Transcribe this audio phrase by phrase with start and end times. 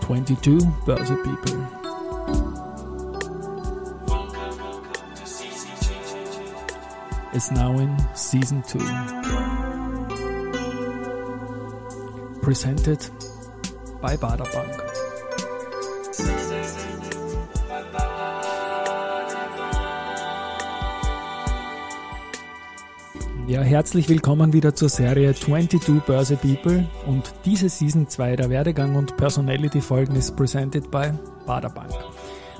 [0.00, 1.66] 22 Börse People.
[7.32, 8.78] Is now in season 2.
[12.42, 13.06] Presented
[14.00, 14.44] by Bader
[23.50, 28.94] Ja, herzlich willkommen wieder zur Serie 22 Börse People und diese Season 2 der Werdegang
[28.94, 31.10] und Personality Folgen ist presented by
[31.46, 31.90] Baderbank.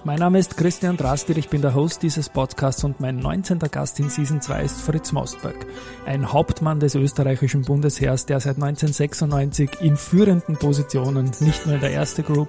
[0.03, 3.61] Mein Name ist Christian Drastil, ich bin der Host dieses Podcasts und mein 19.
[3.71, 5.65] Gast in Season 2 ist Fritz Mostberg,
[6.07, 11.93] ein Hauptmann des österreichischen Bundesheers, der seit 1996 in führenden Positionen nicht nur in der
[11.93, 12.49] Erste Group,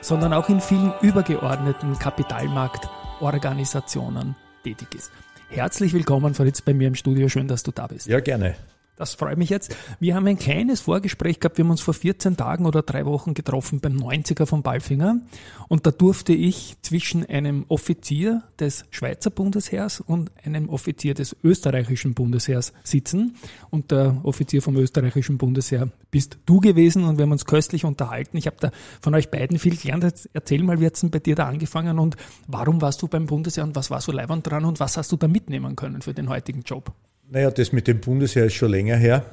[0.00, 5.10] sondern auch in vielen übergeordneten Kapitalmarktorganisationen tätig ist.
[5.50, 7.28] Herzlich willkommen, Fritz, bei mir im Studio.
[7.28, 8.06] Schön, dass du da bist.
[8.06, 8.54] Ja, gerne.
[9.00, 9.74] Das freut mich jetzt.
[9.98, 11.56] Wir haben ein kleines Vorgespräch gehabt.
[11.56, 15.22] Wir haben uns vor 14 Tagen oder drei Wochen getroffen beim 90er von Balfinger.
[15.68, 22.12] Und da durfte ich zwischen einem Offizier des Schweizer Bundesheers und einem Offizier des österreichischen
[22.12, 23.36] Bundesheers sitzen.
[23.70, 28.36] Und der Offizier vom österreichischen Bundesheer bist du gewesen und wir haben uns köstlich unterhalten.
[28.36, 30.28] Ich habe da von euch beiden viel gelernt.
[30.34, 32.16] Erzähl mal, wie hat es denn bei dir da angefangen und
[32.48, 35.16] warum warst du beim Bundesheer und was war so leibend dran und was hast du
[35.16, 36.92] da mitnehmen können für den heutigen Job?
[37.32, 39.24] Naja, das mit dem Bundesheer ist schon länger her.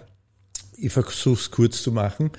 [0.78, 2.30] Ich versuche es kurz zu machen.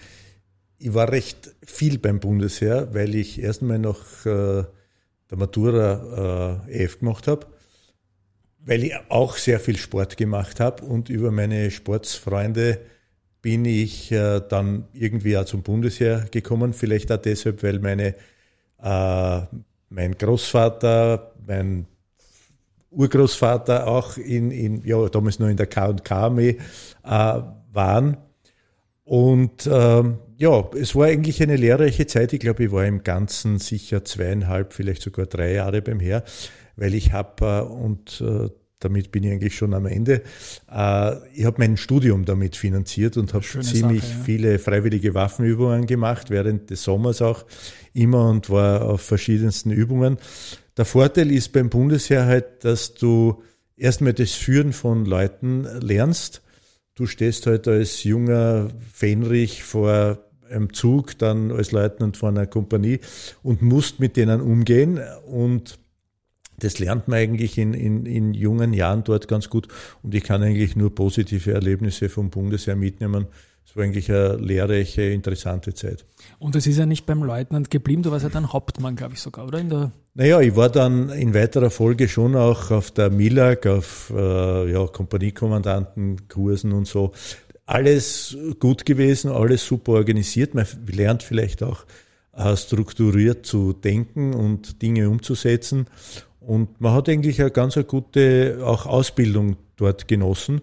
[0.79, 4.63] Ich war recht viel beim Bundesheer, weil ich erst einmal nach äh,
[5.29, 7.49] der Matura äh, EF gemacht habe,
[8.61, 12.79] weil ich auch sehr viel Sport gemacht habe und über meine Sportsfreunde
[13.43, 16.73] bin ich äh, dann irgendwie auch zum Bundesheer gekommen.
[16.73, 18.15] Vielleicht auch deshalb, weil meine,
[18.81, 19.41] äh,
[19.89, 21.89] mein Großvater, mein
[22.91, 26.59] Urgroßvater auch in, in ja, damals noch in der K&K-Armee
[27.05, 27.41] äh,
[27.73, 28.17] waren.
[29.05, 32.33] Und ähm, ja, es war eigentlich eine lehrreiche Zeit.
[32.33, 36.25] Ich glaube, ich war im Ganzen sicher zweieinhalb, vielleicht sogar drei Jahre beim Heer,
[36.77, 40.23] weil ich habe, äh, und äh, damit bin ich eigentlich schon am Ende,
[40.71, 44.25] äh, ich habe mein Studium damit finanziert und habe ziemlich Sache, ja.
[44.25, 47.45] viele freiwillige Waffenübungen gemacht, während des Sommers auch
[47.93, 50.19] immer und war auf verschiedensten Übungen.
[50.79, 53.43] Der Vorteil ist beim Bundesheer halt, dass du
[53.77, 56.41] erstmal das Führen von Leuten lernst.
[56.95, 60.19] Du stehst halt als junger Fähnrich vor
[60.49, 63.01] einem Zug, dann als Leutnant vor einer Kompanie
[63.43, 65.81] und musst mit denen umgehen und
[66.61, 69.69] das lernt man eigentlich in, in, in jungen Jahren dort ganz gut
[70.03, 73.27] und ich kann eigentlich nur positive Erlebnisse vom Bundesheer mitnehmen.
[73.65, 76.07] Es war eigentlich eine lehrreiche, interessante Zeit.
[76.39, 79.21] Und es ist ja nicht beim Leutnant geblieben, du warst ja dann Hauptmann, glaube ich
[79.21, 79.59] sogar, oder?
[79.59, 84.13] In der naja, ich war dann in weiterer Folge schon auch auf der Milag, auf
[84.13, 87.13] äh, ja, Kompaniekommandantenkursen und so.
[87.67, 90.55] Alles gut gewesen, alles super organisiert.
[90.55, 91.85] Man lernt vielleicht auch
[92.37, 95.87] äh, strukturiert zu denken und Dinge umzusetzen.
[96.41, 100.63] Und man hat eigentlich eine ganz eine gute auch Ausbildung dort genossen.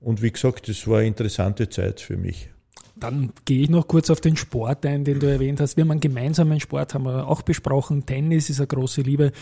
[0.00, 2.48] Und wie gesagt, es war eine interessante Zeit für mich.
[2.98, 5.76] Dann gehe ich noch kurz auf den Sport ein, den du erwähnt hast.
[5.76, 8.06] Wir haben einen gemeinsamen Sport, haben wir auch besprochen.
[8.06, 9.32] Tennis ist eine große Liebe.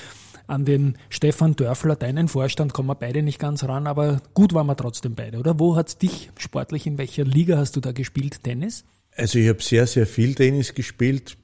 [0.47, 4.66] An den Stefan Dörfler, deinen Vorstand, kommen wir beide nicht ganz ran, aber gut waren
[4.66, 5.59] wir trotzdem beide, oder?
[5.59, 8.84] Wo hat dich sportlich, in welcher Liga hast du da gespielt, Tennis?
[9.16, 11.38] Also ich habe sehr, sehr viel Tennis gespielt,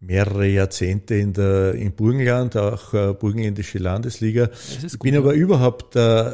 [0.00, 4.50] mehrere Jahrzehnte in der in Burgenland, auch äh, burgenländische Landesliga.
[4.84, 6.32] Ich bin aber überhaupt äh,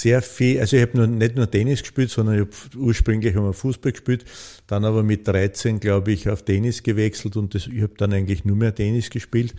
[0.00, 3.52] sehr viel, also ich habe nur, nicht nur Tennis gespielt, sondern ich habe ursprünglich einmal
[3.52, 4.24] Fußball gespielt,
[4.66, 8.44] dann aber mit 13, glaube ich, auf Tennis gewechselt und das, ich habe dann eigentlich
[8.44, 9.54] nur mehr Tennis gespielt.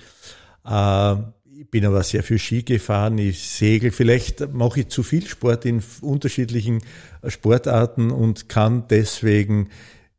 [0.65, 1.15] Äh,
[1.55, 3.91] ich bin aber sehr viel Ski gefahren, ich segel.
[3.91, 6.81] Vielleicht mache ich zu viel Sport in unterschiedlichen
[7.27, 9.69] Sportarten und kann deswegen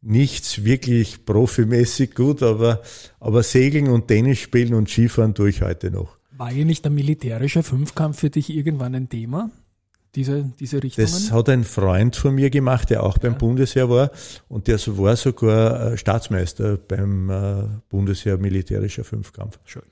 [0.00, 2.82] nichts wirklich profimäßig gut, aber,
[3.20, 6.16] aber Segeln und Tennis spielen und Skifahren tue ich heute noch.
[6.36, 9.50] War hier nicht der militärische Fünfkampf für dich irgendwann ein Thema?
[10.14, 11.06] Diese, diese Richtungen?
[11.06, 13.38] Das hat ein Freund von mir gemacht, der auch beim ja.
[13.38, 14.10] Bundesheer war
[14.48, 19.58] und der war sogar äh, Staatsmeister beim äh, Bundesheer militärischer Fünfkampf.
[19.64, 19.82] Schön.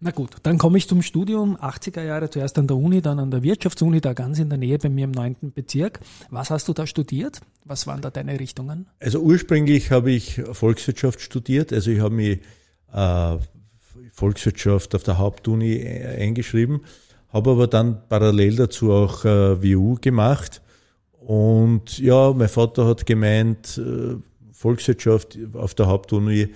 [0.00, 3.30] Na gut, dann komme ich zum Studium, 80er Jahre, zuerst an der Uni, dann an
[3.30, 5.52] der Wirtschaftsuni, da ganz in der Nähe bei mir im 9.
[5.54, 6.00] Bezirk.
[6.30, 7.40] Was hast du da studiert?
[7.64, 8.86] Was waren da deine Richtungen?
[9.00, 12.40] Also ursprünglich habe ich Volkswirtschaft studiert, also ich habe mich
[12.92, 13.38] äh,
[14.12, 16.82] Volkswirtschaft auf der Hauptuni äh, eingeschrieben
[17.34, 20.62] habe aber dann parallel dazu auch äh, WU gemacht.
[21.18, 24.16] Und ja, mein Vater hat gemeint, äh,
[24.52, 26.50] Volkswirtschaft auf der Hauptuni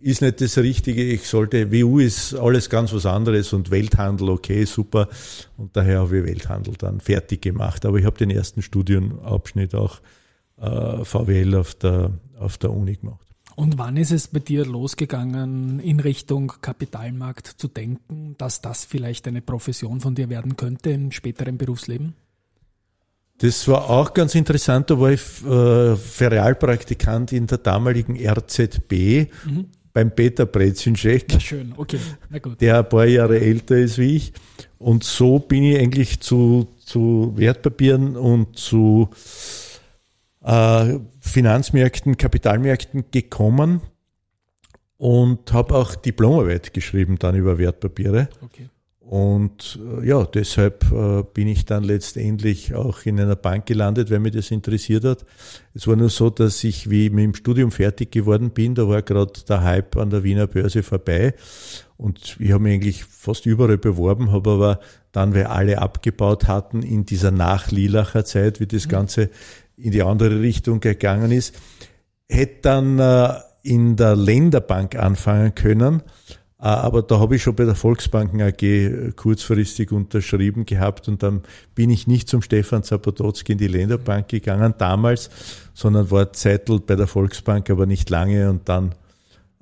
[0.00, 1.02] ist nicht das Richtige.
[1.02, 5.08] Ich sollte, WU ist alles ganz was anderes und Welthandel, okay, super.
[5.56, 7.86] Und daher habe ich Welthandel dann fertig gemacht.
[7.86, 10.00] Aber ich habe den ersten Studienabschnitt auch
[10.60, 13.25] äh, VWL auf der, auf der Uni gemacht.
[13.56, 19.26] Und wann ist es bei dir losgegangen, in Richtung Kapitalmarkt zu denken, dass das vielleicht
[19.26, 22.14] eine Profession von dir werden könnte im späteren Berufsleben?
[23.38, 24.90] Das war auch ganz interessant.
[24.90, 29.66] Da war ich äh, Ferialpraktikant in der damaligen RZB mhm.
[29.94, 31.24] beim Peter Brezinschek.
[31.32, 31.98] Na schön, okay,
[32.28, 32.60] na gut.
[32.60, 34.32] Der ein paar Jahre älter ist wie ich.
[34.78, 39.08] Und so bin ich eigentlich zu, zu Wertpapieren und zu
[40.44, 43.80] äh, Finanzmärkten, Kapitalmärkten gekommen
[44.96, 48.28] und habe auch Diplomarbeit geschrieben dann über Wertpapiere.
[48.40, 48.68] Okay.
[49.00, 54.18] Und äh, ja, deshalb äh, bin ich dann letztendlich auch in einer Bank gelandet, weil
[54.18, 55.24] mich das interessiert hat.
[55.74, 58.88] Es war nur so, dass ich, wie ich mit dem Studium fertig geworden bin, da
[58.88, 61.34] war gerade der Hype an der Wiener Börse vorbei.
[61.96, 64.80] Und ich habe mich eigentlich fast überall beworben, habe aber
[65.12, 68.90] dann, weil alle abgebaut hatten, in dieser Nach-Lilacher Zeit, wie das mhm.
[68.90, 69.30] Ganze
[69.76, 71.54] in die andere Richtung gegangen ist,
[72.28, 76.02] hätte dann äh, in der Länderbank anfangen können
[76.58, 81.22] Ah, aber da habe ich schon bei der Volksbanken AG äh, kurzfristig unterschrieben gehabt und
[81.22, 81.42] dann
[81.74, 85.28] bin ich nicht zum Stefan Zapototzki in die Länderbank gegangen damals,
[85.74, 88.94] sondern war Zeitl bei der Volksbank, aber nicht lange und dann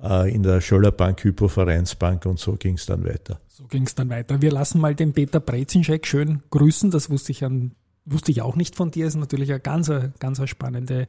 [0.01, 3.41] äh, in der Schöllerbank, Hypovereinsbank und so ging es dann weiter.
[3.49, 4.41] So ging es dann weiter.
[4.41, 6.91] Wir lassen mal den Peter Brezinschek schön grüßen.
[6.91, 7.71] Das wusste ich, an,
[8.05, 9.07] wusste ich auch nicht von dir.
[9.07, 11.07] Ist natürlich eine ganz, ganz spannende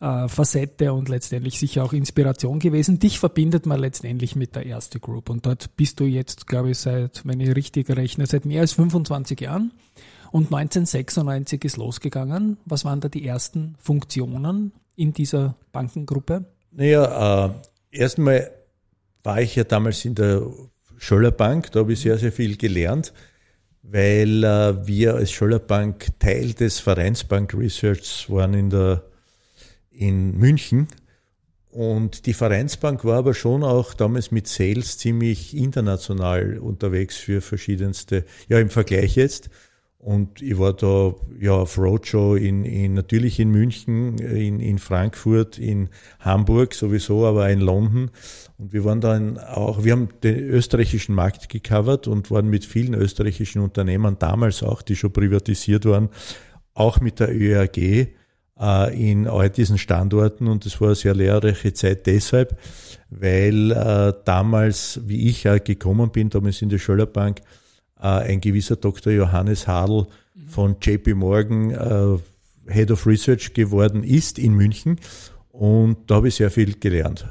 [0.00, 2.98] äh, Facette und letztendlich sicher auch Inspiration gewesen.
[2.98, 6.78] Dich verbindet man letztendlich mit der Erste Group und dort bist du jetzt, glaube ich,
[6.78, 9.72] seit, wenn ich richtig rechne, seit mehr als 25 Jahren.
[10.30, 12.56] Und 1996 ist losgegangen.
[12.64, 16.44] Was waren da die ersten Funktionen in dieser Bankengruppe?
[16.72, 17.50] Naja, äh,
[17.92, 18.50] erstmal
[19.22, 20.42] war ich ja damals in der
[20.98, 23.12] Scholler Bank, da habe ich sehr, sehr viel gelernt,
[23.86, 29.02] weil äh, wir als Scholler Bank Teil des Vereinsbank Research waren in der
[29.90, 30.88] in München.
[31.70, 38.24] Und die Vereinsbank war aber schon auch damals mit Sales ziemlich international unterwegs für verschiedenste,
[38.48, 39.50] ja im Vergleich jetzt.
[39.98, 45.58] Und ich war da ja auf Roadshow in, in natürlich in München, in, in Frankfurt,
[45.58, 45.88] in
[46.20, 48.10] Hamburg sowieso, aber in London.
[48.56, 52.94] Und wir waren dann auch, wir haben den österreichischen Markt gecovert und waren mit vielen
[52.94, 56.08] österreichischen Unternehmern damals auch, die schon privatisiert waren,
[56.72, 58.08] auch mit der ÖRG
[58.58, 62.58] äh, in all diesen Standorten und es war eine sehr lehrreiche Zeit deshalb,
[63.10, 67.40] weil äh, damals, wie ich äh, gekommen bin, damals in der Schöllerbank,
[67.98, 69.12] äh, ein gewisser Dr.
[69.12, 70.48] Johannes Hadl mhm.
[70.48, 74.98] von JP Morgan äh, Head of Research geworden ist in München
[75.50, 77.26] und da habe ich sehr viel gelernt.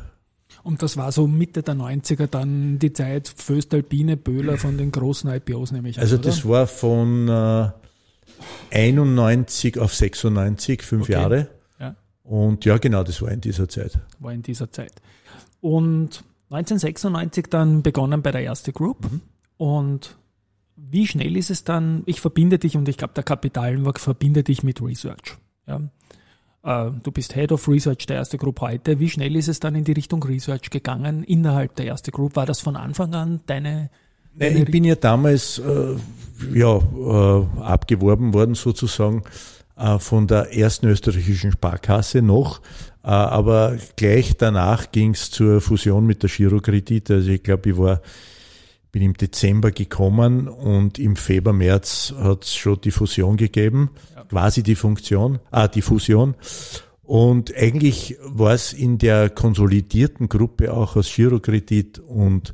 [0.63, 5.29] Und das war so Mitte der 90er dann die Zeit Föstalpine, Böhler von den großen
[5.29, 5.99] IPOs nämlich.
[5.99, 7.69] Also an, das war von äh,
[8.71, 11.11] 91 auf 96, fünf okay.
[11.11, 11.47] Jahre.
[11.79, 11.95] Ja.
[12.23, 13.99] Und ja, genau, das war in dieser Zeit.
[14.19, 14.93] War in dieser Zeit.
[15.59, 19.11] Und 1996 dann begonnen bei der Erste Group.
[19.11, 19.21] Mhm.
[19.57, 20.15] Und
[20.75, 24.63] wie schnell ist es dann, ich verbinde dich und ich glaube, der Kapitalmarkt verbindet dich
[24.63, 25.37] mit Research.
[25.67, 25.81] Ja.
[26.63, 28.99] Äh, du bist Head of Research der Erste Group heute.
[28.99, 32.35] Wie schnell ist es dann in die Richtung Research gegangen innerhalb der Erste Group?
[32.35, 33.89] War das von Anfang an deine
[34.35, 35.95] Nein, ich bin ja damals äh,
[36.53, 39.23] ja, äh, abgeworben worden sozusagen
[39.77, 42.59] äh, von der ersten österreichischen Sparkasse noch.
[43.03, 47.11] Äh, aber gleich danach ging es zur Fusion mit der Girokredit.
[47.11, 48.01] Also ich glaube, ich war
[48.93, 54.23] bin im Dezember gekommen und im Februar, März hat es schon die Fusion gegeben, ja.
[54.25, 56.35] quasi die Funktion, ah, die Fusion.
[57.01, 62.53] Und eigentlich war es in der konsolidierten Gruppe auch aus Girokredit und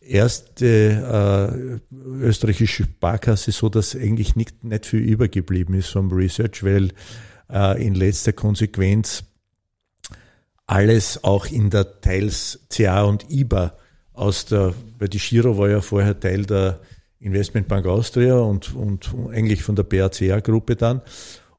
[0.00, 6.90] erste äh, österreichische Sparkasse so, dass eigentlich nicht, nicht viel übergeblieben ist vom Research, weil
[7.48, 9.22] äh, in letzter Konsequenz
[10.66, 13.72] alles auch in der teils CA und IBA
[14.20, 16.80] aus der, weil die Giro war ja vorher Teil der
[17.20, 21.02] Investmentbank Austria und, und eigentlich von der BACA-Gruppe dann.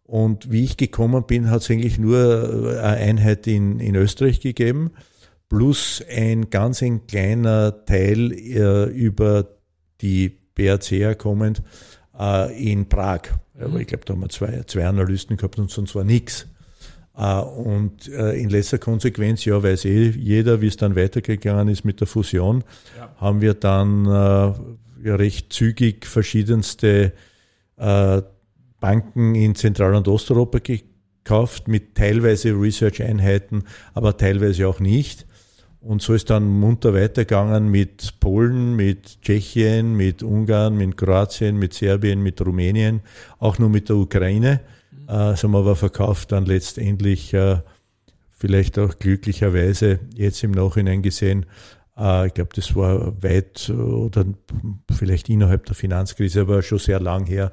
[0.03, 4.91] Und wie ich gekommen bin, hat es eigentlich nur eine Einheit in, in Österreich gegeben
[5.51, 9.48] plus ein ganz ein kleiner Teil äh, über
[10.00, 11.62] die BRC kommend
[12.18, 13.24] äh, in Prag.
[13.56, 13.63] Mhm.
[13.63, 16.48] Aber ich glaube, da haben wir zwei, zwei Analysten gehabt und sonst war nichts.
[17.18, 21.84] Äh, und äh, in letzter Konsequenz, ja, weiß eh jeder, wie es dann weitergegangen ist
[21.84, 22.63] mit der Fusion,
[22.98, 23.13] ja.
[23.18, 27.13] haben wir dann äh, ja, recht zügig verschiedenste
[28.80, 33.63] Banken in Zentral- und Osteuropa gekauft mit teilweise Research-Einheiten,
[33.96, 35.25] aber teilweise auch nicht.
[35.80, 41.74] Und so ist dann munter weitergegangen mit Polen, mit Tschechien, mit Ungarn, mit Kroatien, mit
[41.74, 43.01] Serbien, mit Rumänien,
[43.39, 44.60] auch nur mit der Ukraine.
[45.12, 47.58] Äh, haben wir aber verkauft dann letztendlich äh,
[48.30, 51.48] vielleicht auch glücklicherweise jetzt im Nachhinein gesehen,
[51.98, 54.24] äh, ich glaube, das war weit oder
[54.89, 57.51] vielleicht innerhalb der Finanzkrise, aber schon sehr lang her,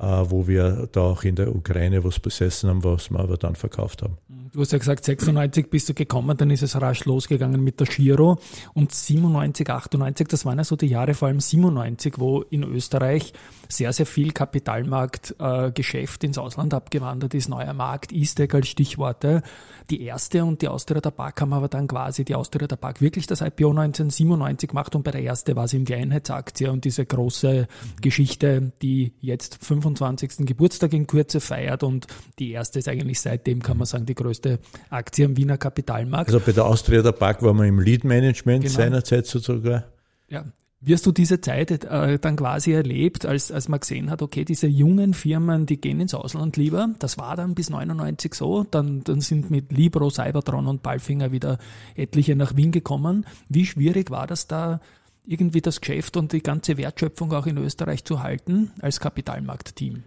[0.00, 4.02] wo wir da auch in der Ukraine was besessen haben, was wir aber dann verkauft
[4.02, 4.16] haben.
[4.52, 7.86] Du hast ja gesagt, 96 bist du gekommen, dann ist es rasch losgegangen mit der
[7.86, 8.38] Giro
[8.74, 13.32] und 97, 98, das waren ja so die Jahre, vor allem 97, wo in Österreich
[13.68, 19.42] sehr, sehr viel Kapitalmarktgeschäft äh, ins Ausland abgewandert ist, neuer Markt, E-Stack als Stichworte.
[19.90, 23.40] Die erste und die Austria Tabak haben aber dann quasi die Austria Tabak wirklich das
[23.40, 27.68] IPO 1997 gemacht und bei der erste war es eben die Einheitsaktie und diese große
[28.00, 29.89] Geschichte, die jetzt 25.
[29.94, 32.06] Geburtstag in Kürze feiert und
[32.38, 34.58] die erste ist eigentlich seitdem, kann man sagen, die größte
[34.90, 36.28] Aktie am Wiener Kapitalmarkt.
[36.28, 38.76] Also bei der Austria Tabak waren wir im Lead Management genau.
[38.76, 39.84] seinerzeit sozusagen.
[40.28, 40.44] Ja,
[40.82, 44.46] wie hast du diese Zeit äh, dann quasi erlebt, als, als man gesehen hat, okay,
[44.46, 46.88] diese jungen Firmen, die gehen ins Ausland lieber?
[46.98, 48.64] Das war dann bis 99 so.
[48.64, 51.58] Dann, dann sind mit Libro, Cybertron und Ballfinger wieder
[51.96, 53.26] etliche nach Wien gekommen.
[53.50, 54.80] Wie schwierig war das da,
[55.24, 60.02] irgendwie das Geschäft und die ganze Wertschöpfung auch in Österreich zu halten als Kapitalmarktteam?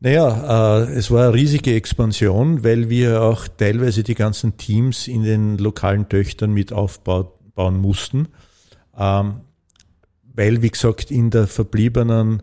[0.00, 5.22] Naja, äh, es war eine riesige Expansion, weil wir auch teilweise die ganzen Teams in
[5.22, 8.28] den lokalen Töchtern mit aufbauen mussten.
[8.96, 9.40] Ähm,
[10.34, 12.42] weil, wie gesagt, in der verbliebenen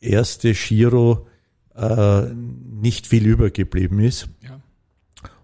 [0.00, 1.26] erste Giro
[1.74, 4.28] äh, nicht viel übergeblieben ist.
[4.42, 4.60] Ja.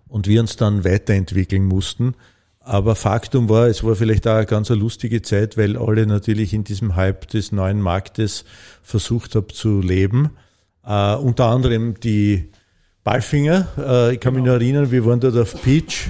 [0.07, 2.15] Und wir uns dann weiterentwickeln mussten.
[2.69, 6.53] Aber Faktum war, es war vielleicht auch eine ganz eine lustige Zeit, weil alle natürlich
[6.53, 8.45] in diesem Hype des neuen Marktes
[8.83, 10.33] versucht haben zu leben.
[10.85, 12.51] Äh, unter anderem die
[13.05, 13.69] Ballfinger.
[13.79, 14.45] Äh, ich kann genau.
[14.45, 16.09] mich noch erinnern, wir waren dort auf Pitch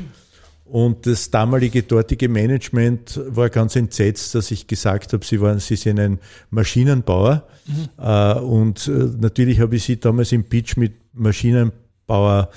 [0.65, 5.77] und das damalige dortige Management war ganz entsetzt, dass ich gesagt habe, sie waren, sie
[5.77, 6.19] sind ein
[6.51, 7.47] Maschinenbauer.
[7.67, 8.05] Mhm.
[8.05, 12.51] Äh, und äh, natürlich habe ich sie damals im Pitch mit Maschinenbauer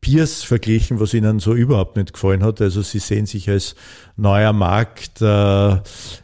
[0.00, 2.60] Peers verglichen, was ihnen so überhaupt nicht gefallen hat.
[2.60, 3.74] Also sie sehen sich als
[4.16, 5.76] neuer Markt, äh,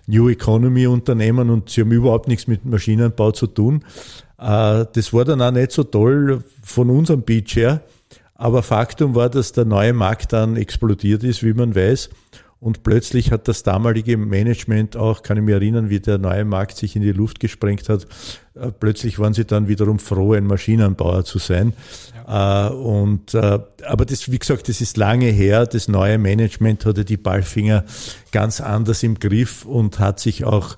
[0.06, 3.84] New Economy Unternehmen und sie haben überhaupt nichts mit Maschinenbau zu tun.
[4.38, 7.82] Äh, das war dann auch nicht so toll von unserem Pitch her.
[8.36, 12.10] Aber Faktum war, dass der neue Markt dann explodiert ist, wie man weiß.
[12.64, 16.78] Und plötzlich hat das damalige Management auch, kann ich mich erinnern, wie der neue Markt
[16.78, 18.06] sich in die Luft gesprengt hat.
[18.54, 21.74] Äh, plötzlich waren sie dann wiederum froh, ein Maschinenbauer zu sein.
[22.26, 25.66] Äh, und, äh, aber das, wie gesagt, das ist lange her.
[25.66, 27.84] Das neue Management hatte die Ballfinger
[28.32, 30.76] ganz anders im Griff und hat sich auch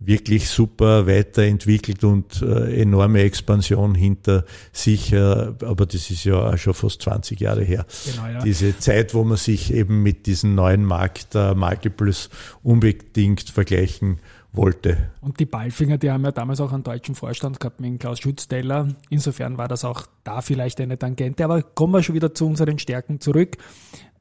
[0.00, 5.12] wirklich super weiterentwickelt und äh, enorme Expansion hinter sich.
[5.12, 7.84] Äh, aber das ist ja auch schon fast 20 Jahre her.
[8.04, 8.38] Genau, ja.
[8.40, 12.30] Diese Zeit, wo man sich eben mit diesem neuen Markt äh, Multiples
[12.62, 14.20] unbedingt vergleichen
[14.58, 15.10] wollte.
[15.22, 18.88] Und die Ballfinger, die haben ja damals auch einen deutschen Vorstand gehabt mit Klaus Schutzteller.
[19.08, 21.44] Insofern war das auch da vielleicht eine Tangente.
[21.44, 23.56] Aber kommen wir schon wieder zu unseren Stärken zurück.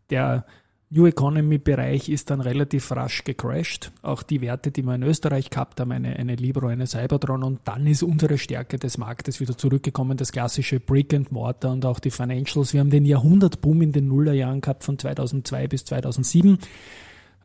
[0.10, 0.46] Der
[0.90, 3.92] New Economy Bereich ist dann relativ rasch gecrashed.
[4.04, 7.60] Auch die Werte, die wir in Österreich gehabt haben, eine, eine Libro, eine Cybertron und
[7.66, 12.00] dann ist unsere Stärke des Marktes wieder zurückgekommen, das klassische Brick and Mortar und auch
[12.00, 12.72] die Financials.
[12.72, 16.58] Wir haben den Jahrhundertboom in den Nullerjahren gehabt von 2002 bis 2007.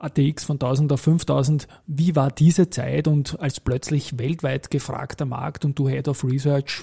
[0.03, 1.69] ATX von 1000 auf 5000.
[1.87, 6.83] Wie war diese Zeit und als plötzlich weltweit gefragter Markt und du Head of Research,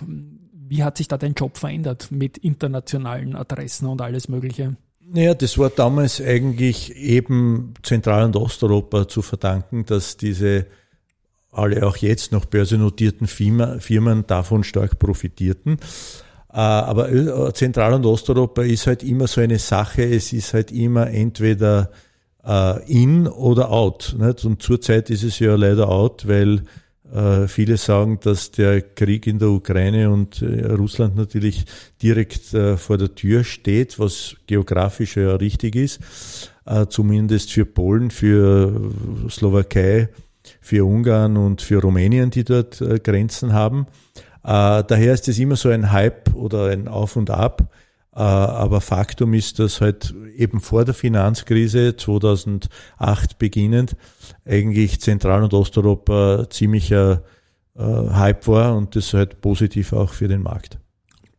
[0.70, 4.76] wie hat sich da dein Job verändert mit internationalen Adressen und alles Mögliche?
[5.12, 10.68] Naja, das war damals eigentlich eben Zentral- und Osteuropa zu verdanken, dass diese
[11.52, 15.80] alle auch jetzt noch börsennotierten Firmen davon stark profitierten.
[16.52, 20.72] Äh, aber äh, Zentral- und Osteuropa ist halt immer so eine Sache, es ist halt
[20.72, 21.92] immer entweder
[22.88, 24.16] in oder out.
[24.44, 26.64] Und zurzeit ist es ja leider out, weil
[27.14, 31.66] äh, viele sagen, dass der Krieg in der Ukraine und äh, Russland natürlich
[32.02, 36.00] direkt äh, vor der Tür steht, was geografisch ja richtig ist,
[36.90, 38.92] zumindest für Polen, für
[39.28, 40.10] Slowakei,
[40.62, 43.88] für Ungarn und für Rumänien, die dort Grenzen haben.
[44.44, 47.74] Daher ist es immer so ein Hype oder ein Auf und Ab.
[48.12, 53.96] Aber Faktum ist, dass halt eben vor der Finanzkrise 2008 beginnend
[54.46, 57.24] eigentlich Zentral- und Osteuropa ziemlicher
[57.76, 60.80] äh, Hype war und das halt positiv auch für den Markt.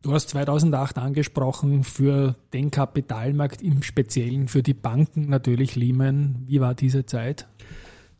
[0.02, 6.44] Du hast 2008 angesprochen für den Kapitalmarkt, im Speziellen für die Banken natürlich Lehman.
[6.46, 7.46] Wie war diese Zeit?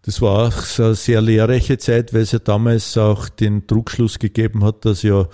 [0.02, 4.64] Das war auch eine sehr lehrreiche Zeit, weil es ja damals auch den Druckschluss gegeben
[4.64, 5.28] hat, dass ja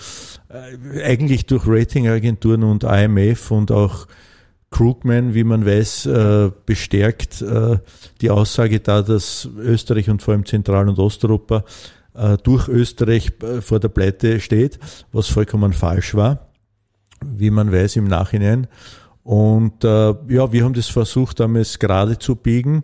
[0.49, 4.09] äh, eigentlich durch Ratingagenturen und IMF und auch
[4.71, 7.79] Krugman, wie man weiß, äh, bestärkt äh,
[8.21, 11.65] die Aussage da, dass Österreich und vor allem Zentral- und Osteuropa
[12.45, 13.31] durch Österreich
[13.61, 14.79] vor der Pleite steht,
[15.13, 16.49] was vollkommen falsch war,
[17.23, 18.69] wie man weiß im Nachhinein.
[19.23, 22.83] Und äh, ja, wir haben das versucht, damals gerade zu biegen,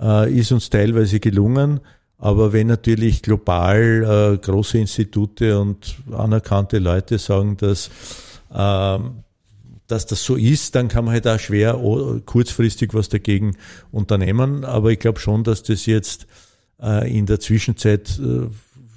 [0.00, 1.80] äh, ist uns teilweise gelungen.
[2.18, 7.88] Aber wenn natürlich global äh, große Institute und anerkannte Leute sagen, dass,
[8.52, 8.98] äh,
[9.86, 11.78] dass das so ist, dann kann man halt auch schwer
[12.24, 13.56] kurzfristig was dagegen
[13.92, 14.64] unternehmen.
[14.64, 16.26] Aber ich glaube schon, dass das jetzt
[16.80, 18.48] äh, in der Zwischenzeit äh,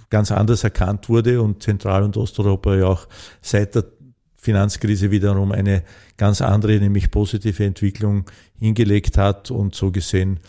[0.09, 3.07] ganz anders erkannt wurde und Zentral- und Osteuropa ja auch
[3.41, 3.85] seit der
[4.37, 5.83] Finanzkrise wiederum eine
[6.15, 8.25] ganz andere, nämlich positive Entwicklung
[8.59, 10.39] hingelegt hat und so gesehen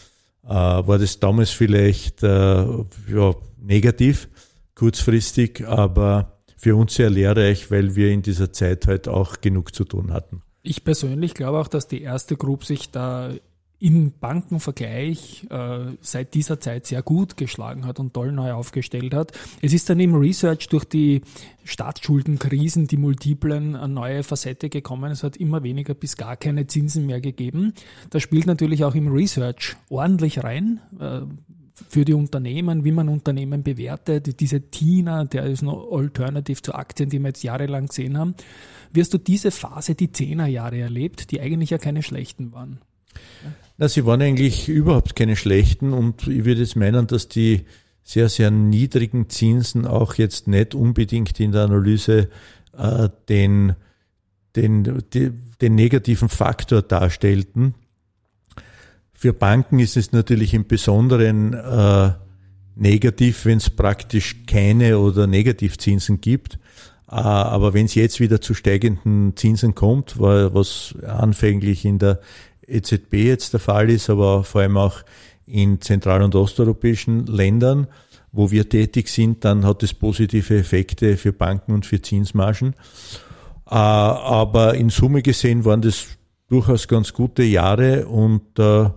[0.54, 4.28] war das damals vielleicht äh, ja, negativ,
[4.74, 9.84] kurzfristig, aber für uns sehr lehrreich, weil wir in dieser Zeit halt auch genug zu
[9.84, 10.42] tun hatten.
[10.62, 13.30] Ich persönlich glaube auch, dass die erste Group sich da
[13.80, 19.32] im Bankenvergleich äh, seit dieser Zeit sehr gut geschlagen hat und toll neu aufgestellt hat.
[19.62, 21.22] Es ist dann im Research durch die
[21.62, 25.12] Staatsschuldenkrisen, die multiplen, eine neue Facette gekommen.
[25.12, 27.72] Es hat immer weniger bis gar keine Zinsen mehr gegeben.
[28.10, 30.80] Das spielt natürlich auch im Research ordentlich rein.
[30.98, 31.20] Äh,
[31.88, 37.08] für die Unternehmen, wie man Unternehmen bewertet, diese TINA, der ist noch Alternative zu Aktien,
[37.08, 38.34] die wir jetzt jahrelang gesehen haben.
[38.92, 42.80] Wirst du diese Phase, die Zehnerjahre erlebt, die eigentlich ja keine schlechten waren?
[43.80, 47.64] Na, sie waren eigentlich überhaupt keine schlechten und ich würde jetzt meinen, dass die
[48.02, 52.28] sehr, sehr niedrigen Zinsen auch jetzt nicht unbedingt in der Analyse
[52.76, 53.76] äh, den,
[54.56, 55.30] den, die,
[55.60, 57.74] den negativen Faktor darstellten.
[59.12, 62.12] Für Banken ist es natürlich im Besonderen äh,
[62.74, 66.54] negativ, wenn es praktisch keine oder Negativzinsen gibt.
[67.08, 72.20] Äh, aber wenn es jetzt wieder zu steigenden Zinsen kommt, was anfänglich in der
[72.68, 75.02] EZB jetzt der Fall ist, aber vor allem auch
[75.46, 77.86] in zentral- und osteuropäischen Ländern,
[78.32, 82.74] wo wir tätig sind, dann hat es positive Effekte für Banken und für Zinsmargen.
[83.70, 86.06] Äh, aber in Summe gesehen waren das
[86.48, 88.90] durchaus ganz gute Jahre und äh, äh,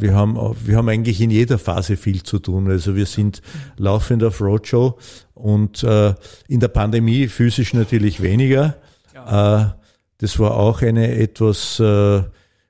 [0.00, 2.70] wir haben, wir haben eigentlich in jeder Phase viel zu tun.
[2.70, 3.42] Also wir sind
[3.76, 4.98] laufend auf Roadshow
[5.34, 8.74] und in der Pandemie physisch natürlich weniger.
[9.14, 11.80] Das war auch eine etwas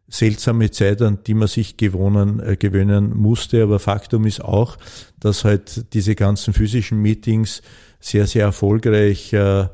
[0.08, 3.62] seltsame Zeit, an die man sich gewohnen, äh, gewöhnen musste.
[3.62, 4.78] Aber Faktum ist auch,
[5.20, 7.62] dass halt diese ganzen physischen Meetings
[8.00, 9.66] sehr, sehr erfolgreich äh,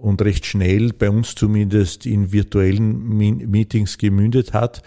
[0.00, 4.82] und recht schnell bei uns zumindest in virtuellen Meetings gemündet hat.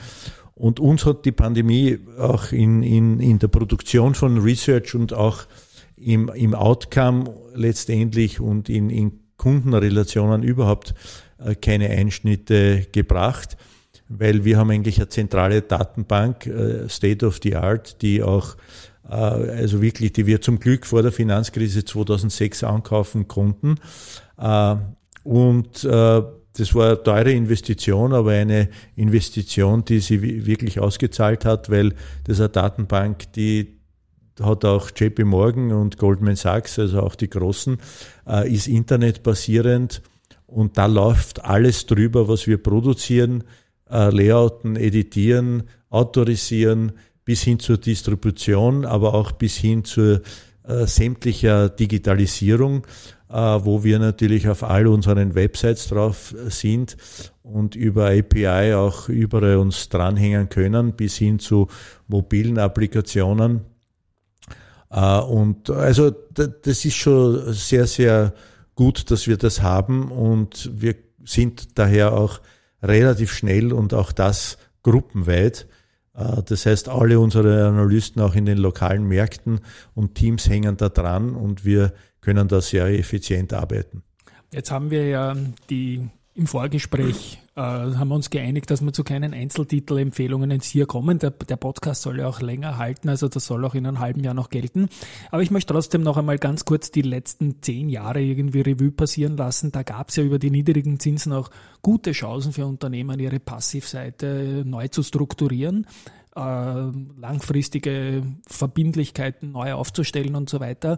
[0.55, 5.45] Und uns hat die Pandemie auch in, in, in der Produktion von Research und auch
[5.95, 10.93] im, im Outcome letztendlich und in, in Kundenrelationen überhaupt
[11.39, 13.57] äh, keine Einschnitte gebracht
[14.17, 18.55] weil wir haben eigentlich eine zentrale Datenbank, äh, State of the Art, die auch
[19.09, 23.75] äh, also wirklich, die wir zum Glück vor der Finanzkrise 2006 ankaufen konnten.
[24.37, 24.75] Äh,
[25.23, 31.93] und das war eine teure Investition, aber eine Investition, die sie wirklich ausgezahlt hat, weil
[32.23, 33.77] das eine Datenbank, die
[34.41, 37.77] hat auch JP Morgan und Goldman Sachs, also auch die großen,
[38.45, 40.01] ist internetbasierend
[40.47, 43.43] und da läuft alles drüber, was wir produzieren
[43.91, 46.93] äh, Layouten, Editieren, Autorisieren
[47.25, 50.21] bis hin zur Distribution, aber auch bis hin zur
[50.63, 52.85] äh, sämtlicher Digitalisierung,
[53.29, 56.97] äh, wo wir natürlich auf all unseren Websites drauf sind
[57.43, 61.67] und über API auch überall uns dranhängen können, bis hin zu
[62.07, 63.61] mobilen Applikationen.
[64.89, 68.33] Äh, und also das ist schon sehr, sehr
[68.75, 72.39] gut, dass wir das haben und wir sind daher auch
[72.81, 75.67] relativ schnell und auch das gruppenweit.
[76.15, 79.61] Äh, das heißt, alle unsere Analysten auch in den lokalen Märkten
[79.93, 84.03] und Teams hängen da dran und wir können da sehr effizient arbeiten.
[84.53, 85.35] Jetzt haben wir ja
[85.69, 90.85] die im Vorgespräch äh, haben wir uns geeinigt, dass wir zu keinen Einzeltitelempfehlungen ins Hier
[90.85, 91.19] kommen.
[91.19, 94.23] Der, der, Podcast soll ja auch länger halten, also das soll auch in einem halben
[94.23, 94.89] Jahr noch gelten.
[95.31, 99.37] Aber ich möchte trotzdem noch einmal ganz kurz die letzten zehn Jahre irgendwie Revue passieren
[99.37, 99.71] lassen.
[99.71, 101.49] Da gab es ja über die niedrigen Zinsen auch
[101.81, 105.85] gute Chancen für Unternehmen, ihre Passivseite neu zu strukturieren
[106.35, 106.39] äh,
[107.19, 110.97] langfristige Verbindlichkeiten neu aufzustellen und so weiter.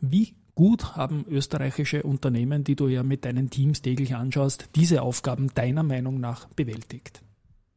[0.00, 5.48] Wie gut haben österreichische Unternehmen, die du ja mit deinen Teams täglich anschaust, diese Aufgaben
[5.54, 7.22] deiner Meinung nach bewältigt?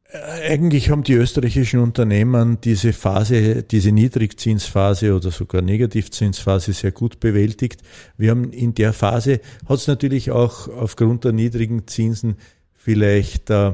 [0.09, 7.19] Äh, eigentlich haben die österreichischen Unternehmen diese Phase, diese Niedrigzinsphase oder sogar Negativzinsphase sehr gut
[7.19, 7.81] bewältigt.
[8.17, 12.37] Wir haben in der Phase, hat es natürlich auch aufgrund der niedrigen Zinsen
[12.73, 13.73] vielleicht äh,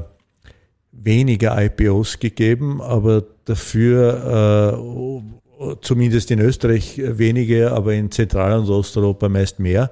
[0.90, 5.43] weniger IPOs gegeben, aber dafür äh,
[5.80, 9.90] zumindest in Österreich weniger, aber in Zentral- und Osteuropa meist mehr.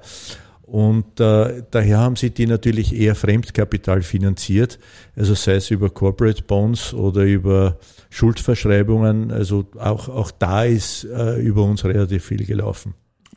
[0.73, 4.79] Und äh, daher haben sie die natürlich eher Fremdkapital finanziert,
[5.15, 7.77] also sei es über Corporate Bonds oder über
[8.09, 9.31] Schuldverschreibungen.
[9.31, 12.95] Also auch, auch da ist äh, über uns relativ viel gelaufen.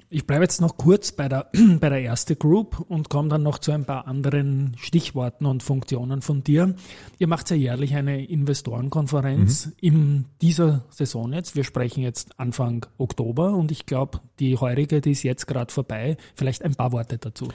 [0.08, 3.58] Ich bleibe jetzt noch kurz bei der, bei der erste Group und komme dann noch
[3.58, 6.74] zu ein paar anderen Stichworten und Funktionen von dir.
[7.18, 9.72] Ihr macht ja jährlich eine Investorenkonferenz mhm.
[9.80, 11.56] in dieser Saison jetzt.
[11.56, 16.16] Wir sprechen jetzt Anfang Oktober und ich glaube, die heurige, die ist jetzt gerade vorbei.
[16.36, 17.48] Vielleicht ein paar Worte dazu.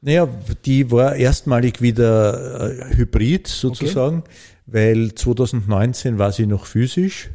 [0.00, 0.28] Naja,
[0.64, 4.30] die war erstmalig wieder äh, hybrid sozusagen, okay.
[4.66, 7.30] weil 2019 war sie noch physisch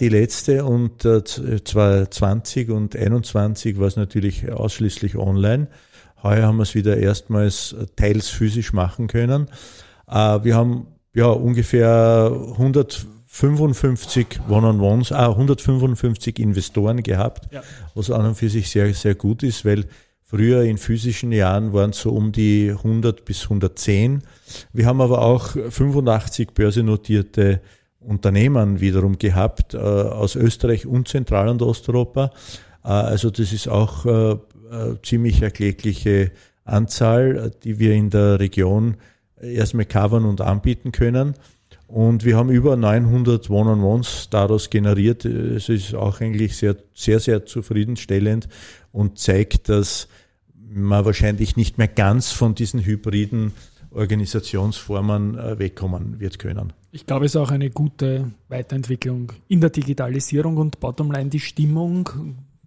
[0.00, 5.68] die letzte und äh, 2020 und 2021 war es natürlich ausschließlich online.
[6.22, 9.48] Heuer haben wir es wieder erstmals äh, teils physisch machen können.
[10.08, 17.62] Äh, wir haben ja ungefähr 155 One-on-Ones, ah, 155 Investoren gehabt, ja.
[17.94, 19.86] was an und für sich sehr, sehr gut ist, weil
[20.30, 24.22] Früher in physischen Jahren waren es so um die 100 bis 110.
[24.74, 27.62] Wir haben aber auch 85 börsennotierte
[28.00, 32.30] Unternehmen wiederum gehabt äh, aus Österreich und Zentral- und Osteuropa.
[32.84, 34.38] Äh, also das ist auch äh, äh
[35.02, 36.30] ziemlich erklägliche
[36.64, 38.96] Anzahl, die wir in der Region
[39.40, 41.34] erstmal covern und anbieten können.
[41.86, 45.24] Und wir haben über 900 One-on-Ones daraus generiert.
[45.24, 48.46] Es ist auch eigentlich sehr, sehr, sehr zufriedenstellend
[48.92, 50.08] und zeigt, dass
[50.70, 53.52] man wahrscheinlich nicht mehr ganz von diesen hybriden
[53.90, 56.74] Organisationsformen äh, wegkommen wird können.
[56.90, 62.08] Ich glaube, es ist auch eine gute Weiterentwicklung in der Digitalisierung und bottomline die Stimmung.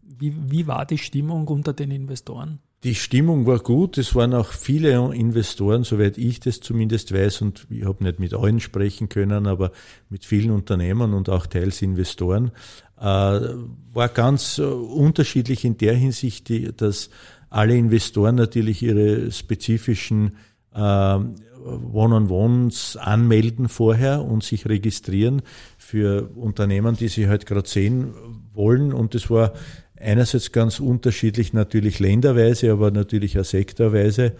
[0.03, 2.59] Wie, wie war die Stimmung unter den Investoren?
[2.83, 3.97] Die Stimmung war gut.
[3.97, 8.33] Es waren auch viele Investoren, soweit ich das zumindest weiß, und ich habe nicht mit
[8.33, 9.71] allen sprechen können, aber
[10.09, 12.51] mit vielen Unternehmern und auch teils Investoren.
[12.99, 17.09] Äh, war ganz äh, unterschiedlich in der Hinsicht, dass
[17.49, 20.37] alle Investoren natürlich ihre spezifischen
[20.73, 21.19] äh,
[21.65, 25.41] One-on-Ones anmelden vorher und sich registrieren
[25.77, 28.13] für Unternehmen, die sie halt gerade sehen
[28.53, 28.93] wollen.
[28.93, 29.53] Und das war
[29.99, 34.33] einerseits ganz unterschiedlich, natürlich länderweise, aber natürlich auch sektorweise.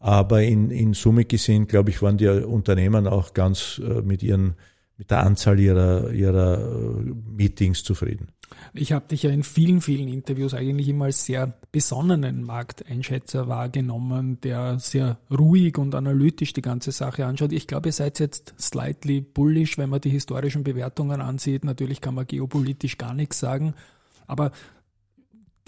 [0.00, 4.54] Aber in, in Summe gesehen, glaube ich, waren die Unternehmen auch ganz äh, mit ihren
[4.98, 8.28] mit der Anzahl ihrer, ihrer äh, Meetings zufrieden.
[8.74, 14.40] Ich habe dich ja in vielen, vielen Interviews eigentlich immer als sehr besonnenen Markteinschätzer wahrgenommen,
[14.40, 17.52] der sehr ruhig und analytisch die ganze Sache anschaut.
[17.52, 21.64] Ich glaube, ihr seid jetzt slightly bullish, wenn man die historischen Bewertungen ansieht.
[21.64, 23.74] Natürlich kann man geopolitisch gar nichts sagen,
[24.26, 24.50] aber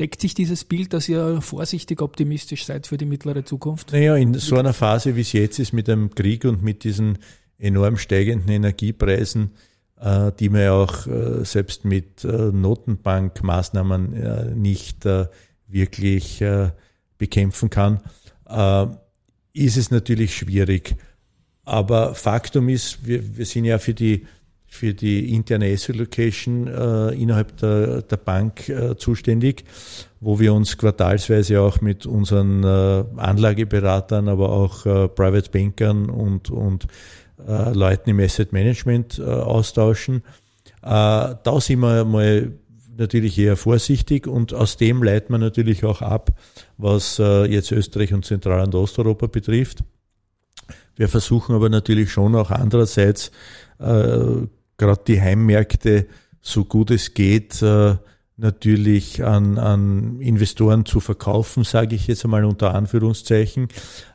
[0.00, 3.92] deckt sich dieses Bild, dass ihr vorsichtig optimistisch seid für die mittlere Zukunft?
[3.92, 7.18] Naja, in so einer Phase, wie es jetzt ist, mit dem Krieg und mit diesen
[7.60, 9.52] enorm steigenden Energiepreisen,
[10.00, 15.06] äh, die man ja auch äh, selbst mit äh, Notenbankmaßnahmen nicht
[15.68, 16.42] wirklich
[17.16, 18.00] bekämpfen kann,
[19.52, 20.96] ist es natürlich schwierig.
[21.64, 24.26] Aber Faktum ist, wir, wir sind ja für die,
[24.66, 29.64] für die interne Asset Location äh, innerhalb der, der Bank äh, zuständig,
[30.18, 36.88] wo wir uns quartalsweise auch mit unseren äh, Anlageberatern, aber auch Private Bankern und, und
[37.46, 40.22] äh, Leuten im Asset Management äh, austauschen.
[40.82, 42.52] Äh, da sind wir mal
[42.96, 46.30] natürlich eher vorsichtig und aus dem leiten wir natürlich auch ab,
[46.76, 49.84] was äh, jetzt Österreich und Zentral- und Osteuropa betrifft.
[50.96, 53.30] Wir versuchen aber natürlich schon auch andererseits
[53.78, 56.06] äh, gerade die Heimmärkte
[56.42, 57.62] so gut es geht
[58.40, 63.68] natürlich an, an Investoren zu verkaufen, sage ich jetzt einmal unter Anführungszeichen,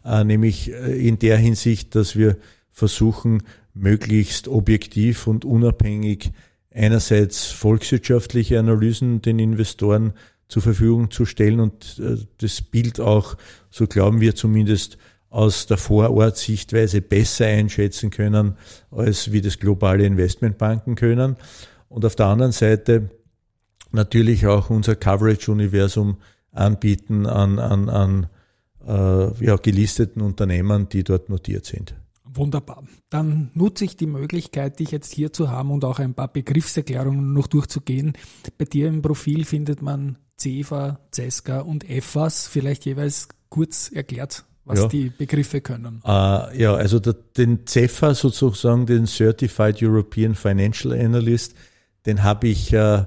[0.03, 2.37] äh, nämlich in der Hinsicht, dass wir
[2.75, 3.41] versuchen,
[3.73, 6.31] möglichst objektiv und unabhängig
[6.71, 10.13] einerseits volkswirtschaftliche Analysen den Investoren
[10.49, 13.37] zur Verfügung zu stellen und äh, das Bild auch,
[13.71, 14.97] so glauben wir zumindest,
[15.29, 18.55] aus der Vorortsichtweise besser einschätzen können,
[18.91, 21.37] als wie das globale Investmentbanken können.
[21.89, 23.09] Und auf der anderen Seite
[23.91, 26.17] natürlich auch unser Coverage-Universum
[26.51, 28.27] anbieten an, an, an
[28.85, 31.95] äh, ja, gelisteten Unternehmen, die dort notiert sind.
[32.35, 32.83] Wunderbar.
[33.09, 37.33] Dann nutze ich die Möglichkeit, dich jetzt hier zu haben und auch ein paar Begriffserklärungen
[37.33, 38.13] noch durchzugehen.
[38.57, 42.47] Bei dir im Profil findet man CEFA, CESCA und EFAS.
[42.47, 44.87] Vielleicht jeweils kurz erklärt, was ja.
[44.87, 46.01] die Begriffe können.
[46.03, 51.55] Uh, ja, also der, den CEFA sozusagen, den Certified European Financial Analyst,
[52.05, 53.05] den habe ich äh,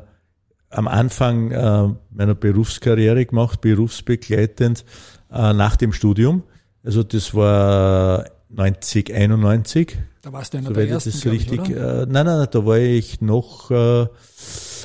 [0.70, 4.84] am Anfang äh, meiner Berufskarriere gemacht, berufsbegleitend
[5.30, 6.44] äh, nach dem Studium.
[6.82, 9.96] Also das war 90, 91.
[10.22, 13.20] Da warst du einer der ersten, das richtig, ich, äh, nein, nein, da war ich
[13.20, 14.06] noch, äh,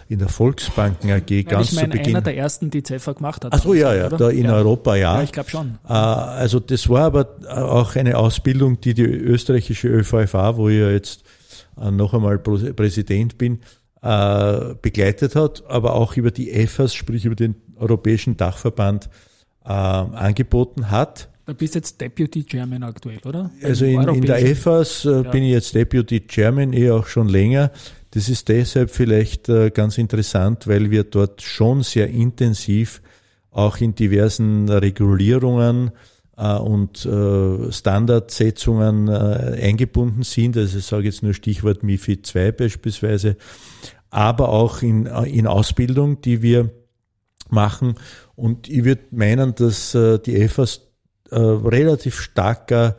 [0.09, 2.15] in der Volksbanken AG Nein, ganz ich meine, zu Beginn.
[2.15, 3.53] einer der ersten, die CEFA gemacht hat.
[3.53, 4.17] Ach so, ja, ja, oder?
[4.17, 4.53] da in ja.
[4.53, 5.17] Europa, ja.
[5.17, 5.79] Ja, ich glaube schon.
[5.87, 10.89] Äh, also das war aber auch eine Ausbildung, die die österreichische ÖVFA, wo ich ja
[10.89, 11.23] jetzt
[11.81, 13.61] äh, noch einmal Präsident bin,
[14.01, 19.09] äh, begleitet hat, aber auch über die EFAS, sprich über den Europäischen Dachverband,
[19.65, 21.29] angeboten hat.
[21.45, 23.51] Du bist jetzt Deputy Chairman aktuell, oder?
[23.61, 25.23] Also in, in der EFAS ja.
[25.23, 27.71] bin ich jetzt Deputy Chairman, eh auch schon länger.
[28.11, 33.01] Das ist deshalb vielleicht ganz interessant, weil wir dort schon sehr intensiv
[33.53, 35.91] auch in diversen Regulierungen
[36.37, 40.57] äh, und äh, Standardsetzungen äh, eingebunden sind.
[40.57, 43.37] Also ich sage jetzt nur Stichwort MIFID 2 beispielsweise,
[44.09, 46.71] aber auch in, in Ausbildung, die wir
[47.49, 47.95] machen.
[48.35, 50.92] Und ich würde meinen, dass die EFAS
[51.39, 52.95] relativ starker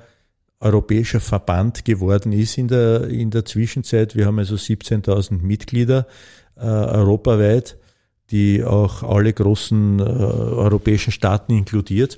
[0.61, 4.17] europäischer Verband geworden ist in der, in der Zwischenzeit.
[4.17, 6.07] Wir haben also 17.000 Mitglieder
[6.57, 7.77] äh, europaweit,
[8.31, 12.17] die auch alle großen äh, europäischen Staaten inkludiert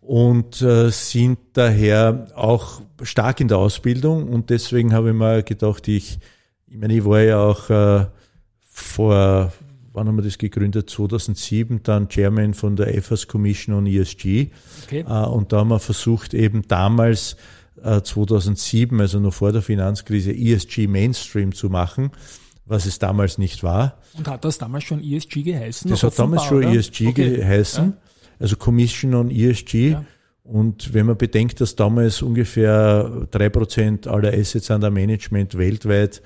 [0.00, 5.86] und äh, sind daher auch stark in der Ausbildung und deswegen habe ich mir gedacht,
[5.88, 6.18] ich,
[6.66, 8.06] ich meine, ich war ja auch äh,
[8.70, 9.52] vor,
[9.98, 10.88] wann haben wir das gegründet?
[10.88, 14.48] 2007 dann Chairman von der EFAS Commission on ESG
[14.84, 15.04] okay.
[15.06, 17.36] äh, und da haben wir versucht eben damals
[17.82, 22.10] 2007, äh, also noch vor der Finanzkrise, ESG Mainstream zu machen
[22.68, 23.98] was es damals nicht war.
[24.16, 25.90] Und hat das damals schon ESG geheißen?
[25.90, 26.74] Das hat damals schon oder?
[26.74, 27.36] ESG okay.
[27.36, 27.94] geheißen.
[28.38, 29.90] Also Commission on ESG.
[29.92, 30.04] Ja.
[30.44, 36.22] Und wenn man bedenkt, dass damals ungefähr drei Prozent aller Assets under Management weltweit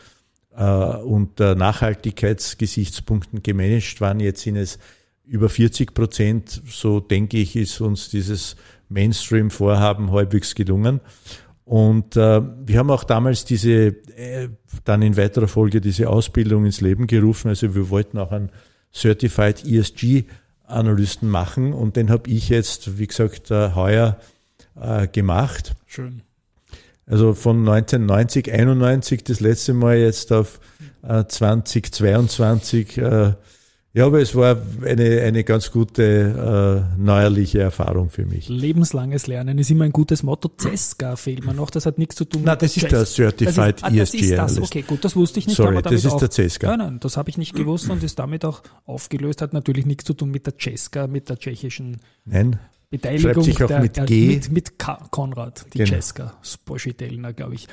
[0.54, 4.78] unter Nachhaltigkeitsgesichtspunkten gemanagt waren, jetzt sind es
[5.24, 8.56] über 40 Prozent, so denke ich, ist uns dieses
[8.90, 11.00] Mainstream-Vorhaben halbwegs gelungen.
[11.64, 14.48] Und äh, wir haben auch damals diese, äh,
[14.84, 17.48] dann in weiterer Folge diese Ausbildung ins Leben gerufen.
[17.48, 18.50] Also wir wollten auch einen
[18.92, 20.24] Certified ESG
[20.64, 24.18] Analysten machen und den habe ich jetzt, wie gesagt, äh, heuer
[24.80, 25.74] äh, gemacht.
[25.86, 26.22] Schön.
[27.12, 30.61] Also von 1990, 91 das letzte Mal jetzt auf
[31.03, 33.35] äh, 2022 äh,
[33.94, 38.48] ja, aber es war eine, eine ganz gute äh, neuerliche Erfahrung für mich.
[38.48, 40.51] Lebenslanges Lernen ist immer ein gutes Motto.
[40.59, 43.83] CESCA fehlt mir noch, das hat nichts zu tun nein, mit das ist der Certified
[43.83, 44.66] das ist, ESG ah, das ist das.
[44.70, 45.57] Okay, gut, das wusste ich nicht.
[45.57, 46.68] Sorry, das ist auch, der CESCA.
[46.68, 49.42] Nein, nein, das habe ich nicht gewusst und ist damit auch aufgelöst.
[49.42, 52.59] Hat natürlich nichts zu tun mit der CESCA, mit der tschechischen Nein.
[52.92, 54.26] Beteiligung sich auch der, mit G.
[54.26, 55.90] mit, mit Konrad, die genau.
[55.92, 57.66] Cesca, Sposchitelner, glaube ich.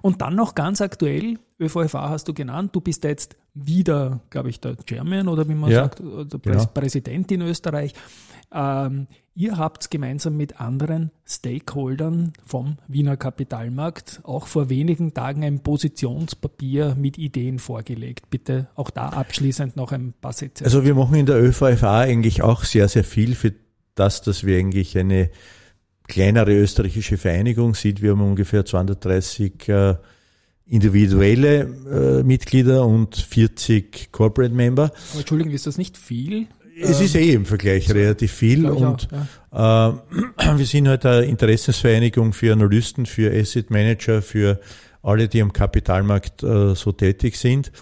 [0.00, 4.60] Und dann noch ganz aktuell, ÖVFA hast du genannt, du bist jetzt wieder, glaube ich,
[4.60, 6.64] der Chairman oder wie man ja, sagt, der genau.
[6.72, 7.92] Präsident in Österreich.
[8.50, 15.60] Ähm, ihr habt gemeinsam mit anderen Stakeholdern vom Wiener Kapitalmarkt auch vor wenigen Tagen ein
[15.60, 18.30] Positionspapier mit Ideen vorgelegt.
[18.30, 20.64] Bitte auch da abschließend noch ein paar Sätze.
[20.64, 23.52] Also wir machen in der ÖVFA eigentlich auch sehr, sehr viel für
[23.94, 25.30] das, dass wir eigentlich eine
[26.08, 28.02] kleinere österreichische Vereinigung sind.
[28.02, 29.94] Wir haben ungefähr 230 äh,
[30.66, 34.84] individuelle äh, Mitglieder und 40 Corporate Member.
[35.10, 36.46] Aber Entschuldigung, ist das nicht viel?
[36.80, 39.90] Es ist eh im Vergleich so, relativ viel und auch, ja.
[40.48, 44.58] äh, wir sind halt eine Interessensvereinigung für Analysten, für Asset Manager, für
[45.02, 47.72] alle, die am Kapitalmarkt äh, so tätig sind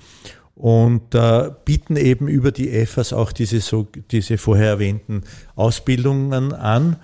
[0.61, 5.23] und äh, bieten eben über die EFAS auch diese, so, diese vorher erwähnten
[5.57, 6.97] Ausbildungen an.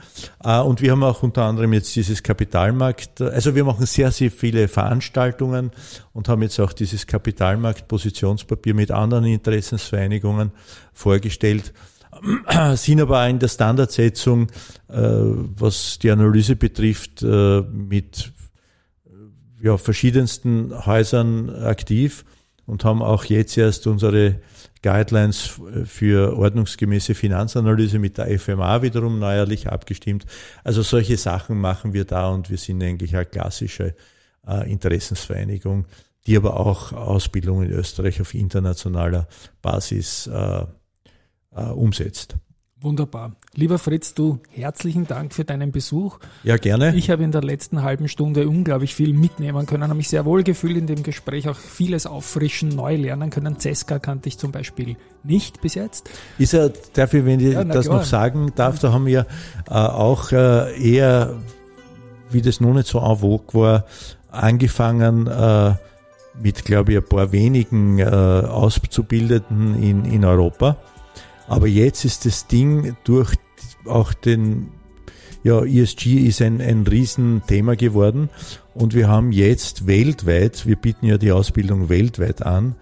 [0.45, 4.31] Äh, und wir haben auch unter anderem jetzt dieses Kapitalmarkt, also wir machen sehr, sehr
[4.31, 5.71] viele Veranstaltungen
[6.12, 10.53] und haben jetzt auch dieses Kapitalmarkt-Positionspapier mit anderen Interessensvereinigungen
[10.92, 11.73] vorgestellt
[12.75, 14.49] sind aber in der Standardsetzung,
[14.88, 18.33] äh, was die Analyse betrifft, äh, mit
[19.62, 22.25] ja, verschiedensten Häusern aktiv
[22.66, 24.40] und haben auch jetzt erst unsere
[24.83, 30.26] Guidelines für ordnungsgemäße Finanzanalyse mit der FMA wiederum neuerlich abgestimmt.
[30.64, 33.94] Also solche Sachen machen wir da und wir sind eigentlich eine klassische
[34.46, 35.87] äh, Interessensvereinigung,
[36.26, 39.29] die aber auch Ausbildung in Österreich auf internationaler
[39.62, 40.64] Basis äh,
[41.55, 42.37] äh, umsetzt.
[42.87, 43.33] Wunderbar.
[43.53, 46.20] Lieber Fritz, du herzlichen Dank für deinen Besuch.
[46.44, 46.94] Ja, gerne.
[46.94, 50.44] Ich habe in der letzten halben Stunde unglaublich viel mitnehmen können, habe mich sehr wohl
[50.44, 53.59] gefühlt in dem Gespräch, auch vieles auffrischen, neu lernen können.
[53.59, 56.09] Ceska kannte ich zum Beispiel nicht bis jetzt.
[56.38, 56.57] Ist
[56.92, 57.99] darf ich, wenn ich ja, das klar.
[57.99, 59.27] noch sagen darf, da haben wir
[59.68, 61.35] äh, auch äh, eher,
[62.31, 63.85] wie das noch nicht so en vogue war,
[64.31, 65.75] angefangen, äh,
[66.40, 70.77] mit, glaube ich, ein paar wenigen äh, Auszubildenden in, in Europa
[71.48, 73.35] aber jetzt ist das Ding durch
[73.87, 74.68] auch den,
[75.44, 78.30] ja, ESG ist ein, ein Riesenthema geworden
[78.74, 82.74] und wir haben jetzt weltweit, wir bieten ja die Ausbildung weltweit an,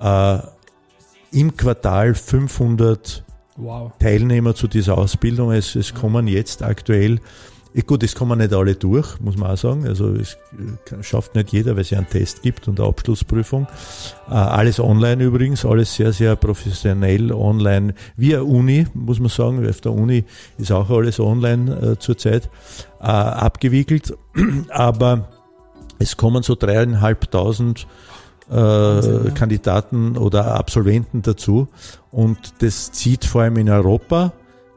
[0.00, 0.38] äh,
[1.32, 3.24] im Quartal 500
[3.56, 3.92] Wow.
[3.98, 5.52] Teilnehmer zu dieser Ausbildung.
[5.52, 7.20] Es, es kommen jetzt aktuell,
[7.80, 9.86] gut, es kommen nicht alle durch, muss man auch sagen.
[9.86, 13.66] Also es äh, schafft nicht jeder, weil es ja einen Test gibt und eine Abschlussprüfung.
[14.28, 19.66] Äh, alles online übrigens, alles sehr, sehr professionell online, wie eine Uni, muss man sagen.
[19.68, 20.24] Auf der Uni
[20.58, 22.50] ist auch alles online äh, zurzeit
[22.98, 24.16] abgewickelt.
[24.68, 25.28] Aber
[25.98, 27.86] es kommen so dreieinhalbtausend
[28.50, 31.68] äh, Kandidaten oder Absolventen dazu.
[32.10, 34.32] Und das zieht vor allem in Europa,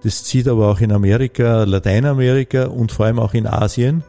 [0.05, 4.03] das zieht aber auch in Amerika, Lateinamerika und vor allem auch in Asien,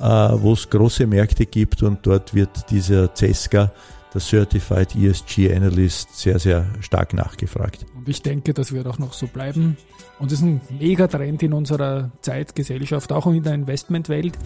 [0.00, 3.70] äh, wo es große Märkte gibt und dort wird dieser CESCA,
[4.14, 7.84] der Certified ESG Analyst, sehr, sehr stark nachgefragt.
[7.94, 9.76] Und ich denke, das wird auch noch so bleiben.
[10.18, 14.38] Und das ist ein Megatrend in unserer Zeitgesellschaft, auch in der Investmentwelt.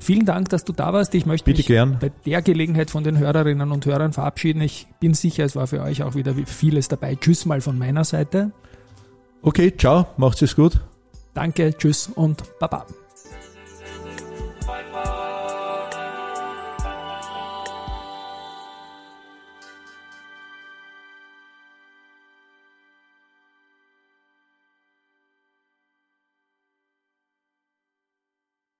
[0.00, 1.14] Vielen Dank, dass du da warst.
[1.14, 1.98] Ich möchte Bitte mich gern.
[2.00, 4.62] bei der Gelegenheit von den Hörerinnen und Hörern verabschieden.
[4.62, 7.14] Ich bin sicher, es war für euch auch wieder vieles dabei.
[7.14, 8.50] Tschüss mal von meiner Seite.
[9.42, 10.80] Okay, ciao, macht's es gut.
[11.34, 12.86] Danke, tschüss und baba.